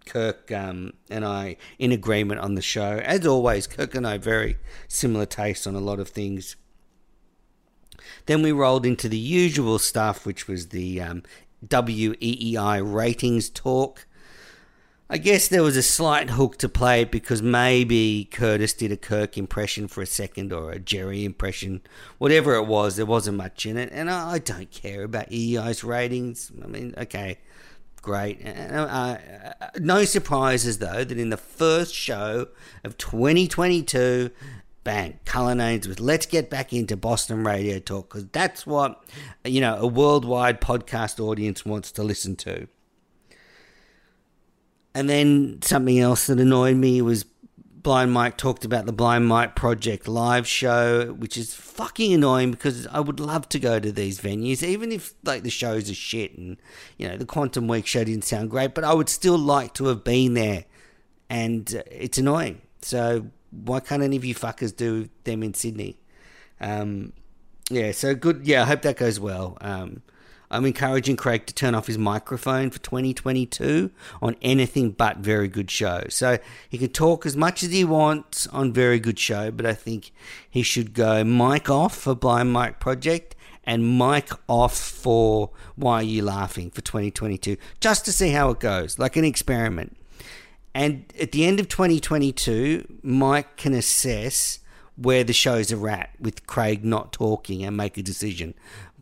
Kirk 0.06 0.52
um, 0.52 0.94
and 1.10 1.26
I 1.26 1.58
in 1.78 1.92
agreement 1.92 2.40
on 2.40 2.56
the 2.56 2.62
show. 2.62 3.00
As 3.04 3.28
always, 3.28 3.68
Kirk 3.68 3.94
and 3.96 4.08
I 4.08 4.18
very 4.18 4.58
similar 4.88 5.26
tastes 5.26 5.68
on 5.68 5.76
a 5.76 5.80
lot 5.80 6.00
of 6.00 6.10
things. 6.10 6.56
Then 8.26 8.42
we 8.42 8.52
rolled 8.52 8.86
into 8.86 9.10
the 9.10 9.18
usual 9.18 9.80
stuff, 9.80 10.26
which 10.26 10.48
was 10.48 10.70
the 10.70 11.02
um, 11.02 11.24
WEEI 11.66 12.82
ratings 12.82 13.50
talk. 13.50 14.07
I 15.10 15.18
guess 15.18 15.48
there 15.48 15.64
was 15.64 15.78
a 15.78 15.84
slight 15.84 16.32
hook 16.32 16.58
to 16.58 16.68
play 16.68 17.04
it 17.04 17.12
because 17.12 17.42
maybe 17.42 18.28
Curtis 18.30 18.74
did 18.74 18.92
a 18.92 18.98
Kirk 18.98 19.38
impression 19.38 19.88
for 19.88 20.02
a 20.02 20.06
second 20.06 20.52
or 20.52 20.72
a 20.72 20.80
Jerry 20.80 21.24
impression, 21.24 21.82
whatever 22.18 22.56
it 22.56 22.66
was. 22.66 22.98
There 22.98 23.06
wasn't 23.06 23.38
much 23.38 23.66
in 23.66 23.78
it, 23.78 23.90
and 23.94 24.10
I 24.10 24.40
don't 24.40 24.70
care 24.70 25.04
about 25.04 25.32
EI's 25.32 25.82
ratings. 25.82 26.52
I 26.62 26.68
mean, 26.68 26.94
okay, 26.98 27.38
great. 28.02 28.44
No 29.80 30.04
surprises 30.04 30.80
though 30.80 31.06
that 31.06 31.18
in 31.18 31.30
the 31.30 31.38
first 31.38 31.96
show 31.96 32.50
of 32.84 32.98
2022, 32.98 34.30
bang, 34.84 35.22
Cullinane 35.24 35.88
with 35.88 36.02
"Let's 36.02 36.26
get 36.26 36.50
back 36.50 36.74
into 36.74 36.98
Boston 36.98 37.46
radio 37.46 37.80
talk" 37.80 38.10
because 38.10 38.28
that's 38.34 38.68
what 38.68 39.02
you 39.46 39.62
know 39.62 39.78
a 39.78 39.88
worldwide 39.88 40.60
podcast 40.60 41.18
audience 41.22 41.66
wants 41.66 41.94
to 41.94 42.04
listen 42.04 42.36
to. 42.38 42.68
And 44.98 45.08
then 45.08 45.62
something 45.62 46.00
else 46.00 46.26
that 46.26 46.40
annoyed 46.40 46.76
me 46.76 47.04
was 47.04 47.24
Blind 47.24 48.12
Mike 48.12 48.36
talked 48.36 48.66
about 48.66 48.88
the 48.88 48.92
Blind 48.92 49.28
Mike 49.28 49.56
Project 49.56 50.08
live 50.08 50.48
show, 50.48 51.14
which 51.14 51.38
is 51.38 51.54
fucking 51.54 52.14
annoying 52.14 52.50
because 52.50 52.88
I 52.88 53.02
would 53.02 53.20
love 53.20 53.48
to 53.50 53.60
go 53.60 53.80
to 53.80 53.92
these 53.92 54.20
venues, 54.20 54.64
even 54.64 54.92
if 54.92 55.14
like 55.24 55.44
the 55.44 55.52
shows 55.52 55.88
are 55.92 55.94
shit 55.94 56.36
and 56.36 56.58
you 56.98 57.08
know 57.08 57.16
the 57.16 57.28
Quantum 57.28 57.68
Week 57.68 57.86
show 57.86 58.04
didn't 58.04 58.24
sound 58.24 58.50
great, 58.50 58.74
but 58.74 58.84
I 58.84 58.96
would 58.96 59.08
still 59.08 59.38
like 59.38 59.76
to 59.76 59.86
have 59.86 60.04
been 60.04 60.34
there, 60.34 60.66
and 61.30 61.76
uh, 61.76 61.84
it's 61.92 62.18
annoying. 62.18 62.64
So 62.82 63.28
why 63.52 63.82
can't 63.82 64.02
any 64.02 64.16
of 64.16 64.26
you 64.26 64.34
fuckers 64.34 64.76
do 64.76 65.10
them 65.26 65.44
in 65.44 65.54
Sydney? 65.54 66.00
Um, 66.60 67.14
yeah, 67.70 67.92
so 67.92 68.16
good. 68.16 68.48
Yeah, 68.48 68.64
I 68.64 68.66
hope 68.66 68.82
that 68.82 68.98
goes 68.98 69.20
well. 69.20 69.60
Um, 69.62 70.02
I'm 70.50 70.66
encouraging 70.66 71.18
Craig 71.18 71.46
to 71.48 71.54
turn 71.54 71.76
off 71.76 71.88
his 71.88 71.98
microphone 71.98 72.70
for 72.70 72.80
2022 72.80 73.92
on 74.22 74.36
anything 74.42 74.92
but 74.92 75.18
Very 75.18 75.48
Good 75.48 75.70
Show. 75.70 76.06
So 76.10 76.38
he 76.70 76.78
can 76.78 76.90
talk 76.90 77.26
as 77.26 77.36
much 77.36 77.64
as 77.64 77.72
he 77.72 77.84
wants 77.84 78.48
on 78.48 78.72
Very 78.72 79.00
Good 79.00 79.20
Show, 79.20 79.52
but 79.52 79.66
I 79.66 79.74
think 79.74 80.12
he 80.50 80.64
should 80.64 80.94
go 80.94 81.24
mic 81.24 81.70
off 81.70 81.98
for 81.98 82.16
Blind 82.16 82.54
Mike 82.54 82.80
Project 82.80 83.36
and 83.66 83.98
mic 83.98 84.30
off 84.48 84.78
for 84.78 85.52
Why 85.76 85.96
Are 85.96 86.04
You 86.04 86.24
Laughing 86.24 86.72
for 86.72 86.80
2022, 86.80 87.58
just 87.82 88.06
to 88.06 88.14
see 88.14 88.30
how 88.30 88.50
it 88.50 88.62
goes, 88.62 88.98
like 88.98 89.18
an 89.18 89.26
experiment. 89.26 89.98
And 90.74 91.12
at 91.20 91.34
the 91.34 91.46
end 91.46 91.60
of 91.60 91.68
2022, 91.68 93.00
Mike 93.02 93.58
can 93.58 93.74
assess 93.74 94.60
where 94.96 95.24
the 95.24 95.34
shows 95.34 95.72
are 95.72 95.90
at 95.90 96.10
with 96.20 96.48
Craig 96.48 96.84
not 96.84 97.12
talking 97.12 97.64
and 97.64 97.76
make 97.78 97.98
a 97.98 98.04
decision. 98.04 98.54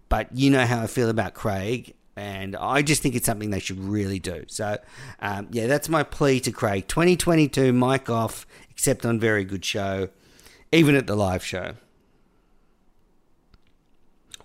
But 0.10 0.36
you 0.36 0.50
know 0.52 0.66
how 0.66 0.82
I 0.82 0.88
feel 0.88 1.10
about 1.10 1.34
Craig, 1.34 1.96
and 2.16 2.56
I 2.56 2.82
just 2.82 3.02
think 3.02 3.16
it's 3.16 3.26
something 3.26 3.50
they 3.50 3.60
should 3.60 3.80
really 3.80 4.20
do. 4.20 4.46
So, 4.48 4.78
um, 5.20 5.48
yeah, 5.52 5.68
that's 5.68 5.90
my 5.90 6.04
plea 6.04 6.40
to 6.42 6.52
Craig. 6.52 6.88
2022, 6.88 7.74
mic 7.74 8.10
off, 8.10 8.46
except 8.70 9.06
on 9.06 9.20
Very 9.20 9.44
Good 9.44 9.66
Show, 9.66 10.10
even 10.72 10.96
at 10.96 11.08
the 11.08 11.16
live 11.16 11.44
show. 11.44 11.74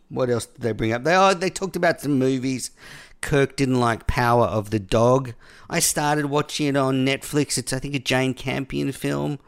What 0.09 0.31
else 0.31 0.47
did 0.47 0.63
they 0.63 0.73
bring 0.73 0.93
up? 0.93 1.05
They 1.05 1.15
oh, 1.15 1.35
they 1.35 1.51
talked 1.51 1.77
about 1.77 2.01
some 2.01 2.19
movies. 2.19 2.73
Kirk 3.21 3.55
didn't 3.55 3.79
like 3.79 4.07
Power 4.07 4.47
of 4.47 4.71
the 4.71 4.81
Dog. 4.81 5.35
I 5.69 5.79
started 5.79 6.27
watching 6.27 6.67
it 6.67 6.77
on 6.77 7.07
Netflix. 7.07 7.59
It's 7.59 7.73
I 7.73 7.79
think 7.79 7.95
a 7.95 8.01
Jane 8.01 8.35
Campion 8.35 8.91
film. 8.91 9.39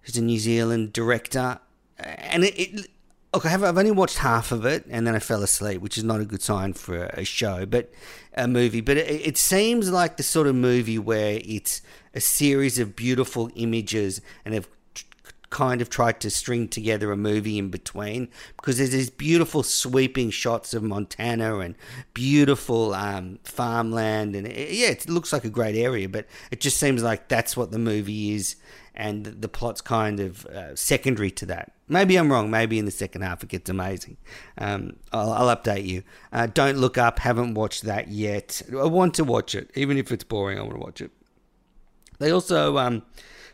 Who's 0.00 0.16
a 0.16 0.22
New 0.22 0.38
Zealand 0.38 0.92
director, 0.92 1.60
and 1.98 2.44
it. 2.44 2.54
it 2.58 2.90
look, 3.32 3.44
I 3.44 3.48
have, 3.48 3.62
I've 3.62 3.78
only 3.78 3.90
watched 3.90 4.18
half 4.18 4.52
of 4.52 4.64
it, 4.64 4.84
and 4.88 5.06
then 5.06 5.14
I 5.14 5.18
fell 5.18 5.42
asleep, 5.42 5.80
which 5.80 5.98
is 5.98 6.04
not 6.04 6.20
a 6.20 6.24
good 6.24 6.42
sign 6.42 6.72
for 6.72 7.04
a, 7.06 7.24
show, 7.24 7.66
but 7.66 7.90
a 8.34 8.48
movie. 8.48 8.80
But 8.80 8.96
it, 8.96 9.26
it 9.26 9.36
seems 9.36 9.90
like 9.90 10.16
the 10.16 10.22
sort 10.22 10.46
of 10.46 10.54
movie 10.54 10.98
where 10.98 11.40
it's 11.44 11.82
a 12.14 12.20
series 12.20 12.78
of 12.78 12.96
beautiful 12.96 13.50
images, 13.54 14.20
and 14.44 14.54
they've 14.54 14.68
kind 15.50 15.80
of 15.80 15.88
tried 15.88 16.20
to 16.20 16.30
string 16.30 16.68
together 16.68 17.12
a 17.12 17.16
movie 17.16 17.56
in 17.56 17.70
between 17.70 18.28
because 18.56 18.78
there's 18.78 18.90
these 18.90 19.10
beautiful 19.10 19.62
sweeping 19.62 20.28
shots 20.28 20.74
of 20.74 20.82
Montana 20.82 21.58
and 21.60 21.76
beautiful 22.14 22.92
um, 22.94 23.38
farmland 23.44 24.34
and 24.34 24.46
it, 24.46 24.72
yeah 24.72 24.88
it 24.88 25.08
looks 25.08 25.32
like 25.32 25.44
a 25.44 25.48
great 25.48 25.76
area 25.76 26.08
but 26.08 26.26
it 26.50 26.60
just 26.60 26.78
seems 26.78 27.02
like 27.02 27.28
that's 27.28 27.56
what 27.56 27.70
the 27.70 27.78
movie 27.78 28.34
is 28.34 28.56
and 28.94 29.24
the 29.24 29.48
plot's 29.48 29.80
kind 29.80 30.18
of 30.18 30.44
uh, 30.46 30.74
secondary 30.74 31.30
to 31.30 31.46
that 31.46 31.72
maybe 31.88 32.16
I'm 32.16 32.30
wrong. 32.30 32.50
Maybe 32.50 32.78
in 32.78 32.84
the 32.84 32.90
second 32.90 33.22
half 33.22 33.42
it 33.42 33.48
gets 33.48 33.70
amazing. 33.70 34.16
Um, 34.58 34.96
I'll, 35.12 35.32
I'll, 35.32 35.56
update 35.56 35.86
you. 35.86 36.02
Uh, 36.32 36.46
don't 36.46 36.78
look 36.78 36.98
up. 36.98 37.18
Haven't 37.18 37.54
watched 37.54 37.84
that 37.84 38.08
yet. 38.08 38.62
I 38.70 38.86
want 38.86 39.14
to 39.14 39.24
watch 39.24 39.54
it. 39.54 39.70
Even 39.74 39.98
if 39.98 40.10
it's 40.12 40.24
boring 40.24 40.58
I 40.58 40.62
want 40.62 40.74
to 40.74 40.80
watch 40.80 41.00
it. 41.00 41.10
They 42.18 42.30
also 42.30 42.78
um, 42.78 43.02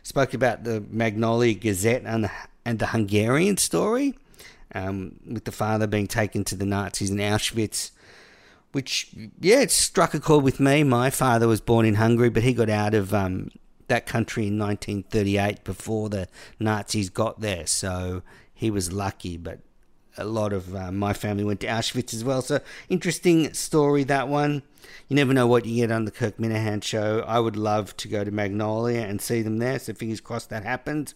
spoke 0.03 0.33
about 0.33 0.63
the 0.63 0.83
Magnolia 0.89 1.53
Gazette 1.53 2.03
and 2.05 2.25
the, 2.25 2.31
and 2.65 2.79
the 2.79 2.87
Hungarian 2.87 3.57
story, 3.57 4.17
um, 4.73 5.19
with 5.25 5.43
the 5.45 5.51
father 5.51 5.87
being 5.87 6.07
taken 6.07 6.43
to 6.45 6.55
the 6.55 6.65
Nazis 6.65 7.09
in 7.09 7.17
Auschwitz. 7.17 7.91
Which, 8.71 9.13
yeah, 9.39 9.59
it 9.59 9.69
struck 9.69 10.15
a 10.15 10.19
chord 10.19 10.43
with 10.43 10.59
me. 10.59 10.83
My 10.83 11.11
father 11.11 11.47
was 11.47 11.61
born 11.61 11.85
in 11.85 11.95
Hungary, 11.95 12.29
but 12.29 12.41
he 12.41 12.53
got 12.53 12.71
out 12.71 12.95
of 12.95 13.13
um, 13.13 13.51
that 13.93 14.07
country 14.07 14.47
in 14.47 14.57
1938 14.57 15.63
before 15.63 16.09
the 16.09 16.27
Nazis 16.59 17.11
got 17.11 17.41
there. 17.41 17.67
So 17.67 18.23
he 18.51 18.71
was 18.71 18.91
lucky, 18.91 19.37
but 19.37 19.59
a 20.17 20.25
lot 20.25 20.51
of 20.51 20.75
uh, 20.75 20.91
my 20.91 21.13
family 21.13 21.43
went 21.43 21.59
to 21.59 21.67
Auschwitz 21.67 22.11
as 22.11 22.23
well. 22.23 22.41
So 22.41 22.59
interesting 22.89 23.53
story 23.53 24.03
that 24.05 24.27
one. 24.27 24.63
You 25.07 25.15
never 25.15 25.31
know 25.31 25.45
what 25.45 25.65
you 25.65 25.75
get 25.75 25.91
on 25.91 26.05
the 26.05 26.11
Kirk 26.11 26.37
Minihane 26.37 26.83
show. 26.83 27.23
I 27.27 27.39
would 27.39 27.55
love 27.55 27.95
to 27.97 28.07
go 28.07 28.23
to 28.23 28.31
Magnolia 28.31 29.01
and 29.01 29.21
see 29.21 29.43
them 29.43 29.59
there. 29.59 29.77
So 29.77 29.93
fingers 29.93 30.21
crossed 30.21 30.49
that 30.49 30.63
happens. 30.63 31.13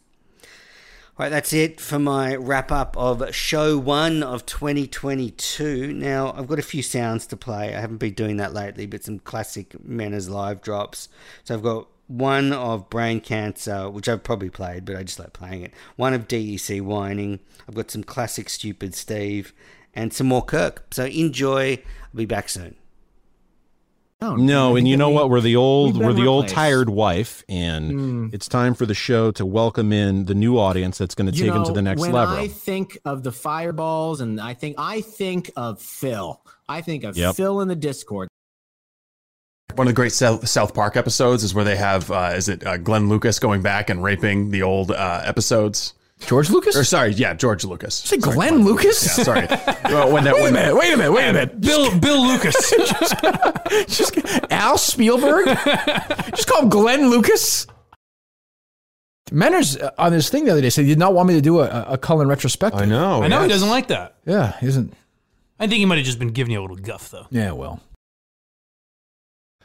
All 1.18 1.24
right, 1.24 1.30
that's 1.30 1.52
it 1.52 1.82
for 1.82 1.98
my 1.98 2.36
wrap 2.36 2.72
up 2.72 2.96
of 2.96 3.34
show 3.34 3.76
one 3.80 4.22
of 4.22 4.46
2022. 4.46 5.94
Now, 5.94 6.32
I've 6.38 6.46
got 6.46 6.60
a 6.60 6.62
few 6.62 6.84
sounds 6.84 7.26
to 7.28 7.38
play. 7.38 7.76
I 7.76 7.80
haven't 7.80 7.98
been 7.98 8.14
doing 8.14 8.38
that 8.38 8.54
lately, 8.54 8.86
but 8.86 9.04
some 9.04 9.18
classic 9.18 9.84
Manners 9.84 10.30
live 10.30 10.62
drops. 10.62 11.10
So 11.44 11.56
I've 11.56 11.64
got 11.64 11.88
one 12.08 12.54
of 12.54 12.90
brain 12.90 13.20
cancer, 13.20 13.90
which 13.90 14.08
I've 14.08 14.24
probably 14.24 14.50
played, 14.50 14.86
but 14.86 14.96
I 14.96 15.04
just 15.04 15.20
like 15.20 15.34
playing 15.34 15.64
it. 15.64 15.74
One 15.96 16.14
of 16.14 16.28
DEC 16.28 16.82
whining. 16.82 17.40
I've 17.68 17.76
got 17.76 17.92
some 17.92 18.04
classic 18.04 18.50
stupid 18.50 18.96
Steve 18.96 19.54
and 19.94 20.14
some 20.14 20.28
more 20.28 20.44
Kirk. 20.44 20.86
So 20.92 21.06
enjoy. 21.06 21.74
I'll 21.74 22.18
be 22.18 22.26
back 22.26 22.50
soon. 22.50 22.76
No, 24.20 24.76
and 24.76 24.88
you 24.88 24.98
know 24.98 25.10
what? 25.10 25.30
We're 25.30 25.42
the 25.42 25.58
old 25.58 25.96
we're 25.96 26.12
the 26.12 26.26
old 26.26 26.48
tired 26.48 26.90
wife, 26.90 27.44
and 27.48 27.92
mm. 27.92 28.34
it's 28.34 28.48
time 28.48 28.74
for 28.74 28.88
the 28.88 28.96
show 28.96 29.30
to 29.34 29.46
welcome 29.46 29.94
in 29.94 30.26
the 30.26 30.34
new 30.34 30.58
audience 30.58 30.98
that's 30.98 31.14
going 31.14 31.32
to 31.32 31.38
take 31.38 31.50
know, 31.50 31.54
them 31.54 31.66
to 31.66 31.72
the 31.72 31.84
next 31.84 32.02
when 32.02 32.14
level. 32.14 32.36
I 32.36 32.48
think 32.48 32.98
of 33.06 33.22
the 33.22 33.32
fireballs, 33.32 34.20
and 34.20 34.42
I 34.42 34.56
think 34.56 34.76
I 34.80 35.02
think 35.02 35.52
of 35.56 35.80
Phil. 35.80 36.42
I 36.68 36.82
think 36.82 37.04
of 37.04 37.16
yep. 37.16 37.36
Phil 37.36 37.62
in 37.62 37.68
the 37.68 37.76
Discord. 37.76 38.28
One 39.78 39.88
of 39.88 39.94
the 39.94 39.96
great 39.96 40.12
South 40.12 40.74
Park 40.74 40.98
episodes 40.98 41.44
is 41.44 41.54
where 41.54 41.64
they 41.64 41.76
have 41.76 42.10
uh, 42.10 42.34
is 42.36 42.50
it 42.50 42.66
uh, 42.66 42.78
Glenn 42.78 43.10
Lucas 43.10 43.38
going 43.38 43.62
back 43.62 43.92
and 43.92 44.04
raping 44.04 44.50
the 44.50 44.64
old 44.64 44.90
uh, 44.90 45.22
episodes. 45.24 45.94
George 46.22 46.50
Lucas? 46.50 46.76
Or 46.76 46.84
sorry, 46.84 47.12
yeah, 47.12 47.36
George 47.36 47.64
Lucas. 47.64 47.94
Say 47.94 48.18
sorry, 48.18 48.36
Glenn, 48.36 48.54
Glenn 48.54 48.66
Lucas? 48.66 49.18
Yeah, 49.20 49.24
sorry. 49.24 49.48
well, 49.86 50.12
when 50.12 50.24
that, 50.24 50.34
wait 50.34 50.42
when, 50.42 50.56
a 50.56 50.58
minute, 50.58 50.76
wait 50.76 50.94
a 50.94 50.98
minute, 50.98 51.12
wait 51.12 51.30
a 51.30 51.34
minute. 51.34 51.62
Bill 51.62 51.96
Bill 52.00 52.28
Lucas. 52.28 52.56
just, 52.72 53.16
just, 53.88 54.52
Al 54.52 54.80
Spielberg? 54.80 55.46
just 55.46 56.48
call 56.48 56.64
him 56.64 56.70
Glenn 56.70 57.12
Lucas? 57.12 57.68
Manners 59.32 59.78
uh, 59.78 59.92
on 60.00 60.12
this 60.12 60.28
thing 60.30 60.46
the 60.46 60.52
other 60.54 60.62
day 60.62 60.72
said 60.72 60.86
he 60.86 60.90
did 60.90 60.98
not 60.98 61.14
want 61.14 61.28
me 61.28 61.36
to 61.36 61.42
do 61.42 61.60
a, 61.60 61.86
a 61.88 61.98
Cullen 62.00 62.28
retrospective. 62.28 62.82
I 62.82 62.86
know. 62.86 63.22
I 63.22 63.28
know 63.28 63.42
yes. 63.42 63.46
he 63.46 63.50
doesn't 63.50 63.70
like 63.70 63.90
that. 63.90 64.16
Yeah, 64.26 64.58
he 64.60 64.66
isn't. 64.66 64.92
I 65.60 65.68
think 65.68 65.78
he 65.78 65.86
might 65.86 65.98
have 65.98 66.06
just 66.06 66.18
been 66.18 66.32
giving 66.32 66.52
you 66.52 66.60
a 66.60 66.64
little 66.64 66.78
guff, 66.78 67.12
though. 67.12 67.28
Yeah, 67.30 67.52
well. 67.52 67.80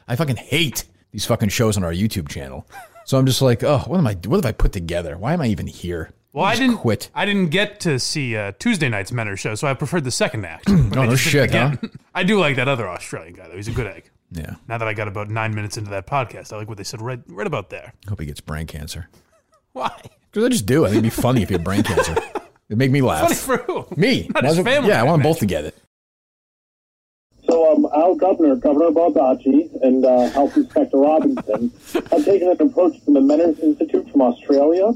I 0.07 0.15
fucking 0.15 0.37
hate 0.37 0.85
these 1.11 1.25
fucking 1.25 1.49
shows 1.49 1.77
on 1.77 1.83
our 1.83 1.93
YouTube 1.93 2.27
channel. 2.29 2.67
So 3.05 3.17
I'm 3.17 3.25
just 3.25 3.41
like, 3.41 3.63
oh, 3.63 3.79
what 3.87 3.97
am 3.97 4.07
I? 4.07 4.13
What 4.25 4.37
have 4.37 4.45
I 4.45 4.51
put 4.51 4.71
together? 4.71 5.17
Why 5.17 5.33
am 5.33 5.41
I 5.41 5.47
even 5.47 5.67
here? 5.67 6.11
Well, 6.31 6.45
I 6.45 6.55
didn't 6.55 6.77
quit. 6.77 7.11
I 7.13 7.25
didn't 7.25 7.49
get 7.49 7.79
to 7.81 7.99
see 7.99 8.35
uh, 8.35 8.53
Tuesday 8.57 8.89
night's 8.89 9.11
Menor 9.11 9.37
show, 9.37 9.53
so 9.53 9.67
I 9.67 9.75
preferred 9.75 10.03
the 10.03 10.11
second 10.11 10.45
act. 10.45 10.67
oh 10.69 10.73
no 10.73 11.15
shit, 11.15 11.51
huh? 11.51 11.75
I 12.15 12.23
do 12.23 12.39
like 12.39 12.55
that 12.55 12.67
other 12.67 12.87
Australian 12.89 13.35
guy 13.35 13.47
though. 13.47 13.55
He's 13.55 13.67
a 13.67 13.71
good 13.71 13.87
egg. 13.87 14.09
Yeah. 14.31 14.55
Now 14.67 14.79
that 14.79 14.87
I 14.87 14.93
got 14.93 15.07
about 15.07 15.29
nine 15.29 15.53
minutes 15.53 15.77
into 15.77 15.91
that 15.91 16.07
podcast, 16.07 16.51
I 16.51 16.57
like 16.57 16.67
what 16.67 16.77
they 16.77 16.83
said 16.83 17.01
right, 17.01 17.19
right 17.27 17.45
about 17.45 17.69
there. 17.69 17.93
Hope 18.09 18.19
he 18.19 18.25
gets 18.25 18.41
brain 18.41 18.65
cancer. 18.65 19.09
Why? 19.73 19.91
Because 20.31 20.43
I 20.43 20.49
just 20.49 20.65
do. 20.65 20.85
I 20.85 20.87
think 20.89 20.99
it'd 20.99 21.15
be 21.15 21.21
funny 21.21 21.43
if 21.43 21.49
he 21.49 21.53
had 21.53 21.63
brain 21.63 21.83
cancer. 21.83 22.15
It'd 22.69 22.79
make 22.79 22.91
me 22.91 23.01
laugh. 23.01 23.23
Funny 23.23 23.35
for 23.35 23.57
who? 23.57 23.85
Me. 23.97 24.27
Not 24.33 24.45
his 24.45 24.57
family. 24.59 24.89
Yeah, 24.89 25.01
I 25.01 25.03
want 25.03 25.21
them 25.21 25.29
both 25.29 25.39
to 25.39 25.45
get 25.45 25.65
it. 25.65 25.77
Al 28.03 28.15
Governor, 28.15 28.55
Governor 28.57 28.91
Baldacci, 28.91 29.81
and 29.81 30.05
uh, 30.05 30.29
Health 30.29 30.57
Inspector 30.57 30.97
Robinson 30.97 31.71
have 32.11 32.25
taken 32.25 32.49
an 32.49 32.61
approach 32.61 32.99
from 33.03 33.13
the 33.13 33.21
Manners 33.21 33.59
Institute 33.59 34.09
from 34.11 34.21
Australia 34.21 34.93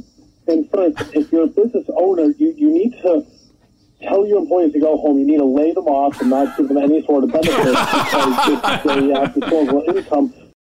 and 0.48 0.70
first, 0.72 0.98
if 1.14 1.32
you're 1.32 1.44
a 1.44 1.48
business 1.48 1.86
owner, 1.96 2.32
you, 2.38 2.54
you 2.56 2.72
need 2.72 2.94
to 3.02 3.26
tell 4.02 4.26
your 4.26 4.40
employees 4.40 4.72
to 4.74 4.80
go 4.80 4.98
home. 4.98 5.20
You 5.20 5.26
need 5.26 5.38
to 5.38 5.46
lay 5.46 5.74
them 5.74 5.88
off 5.88 6.20
and 6.22 6.30
not 6.30 6.56
give 6.56 6.70
them 6.70 6.78
any 6.78 7.06
sort 7.06 7.26
of 7.26 7.32
benefits 7.32 7.66
because 7.66 9.02
they 9.02 9.14
have 9.14 9.34
disposable 9.34 9.84
income. 9.88 10.34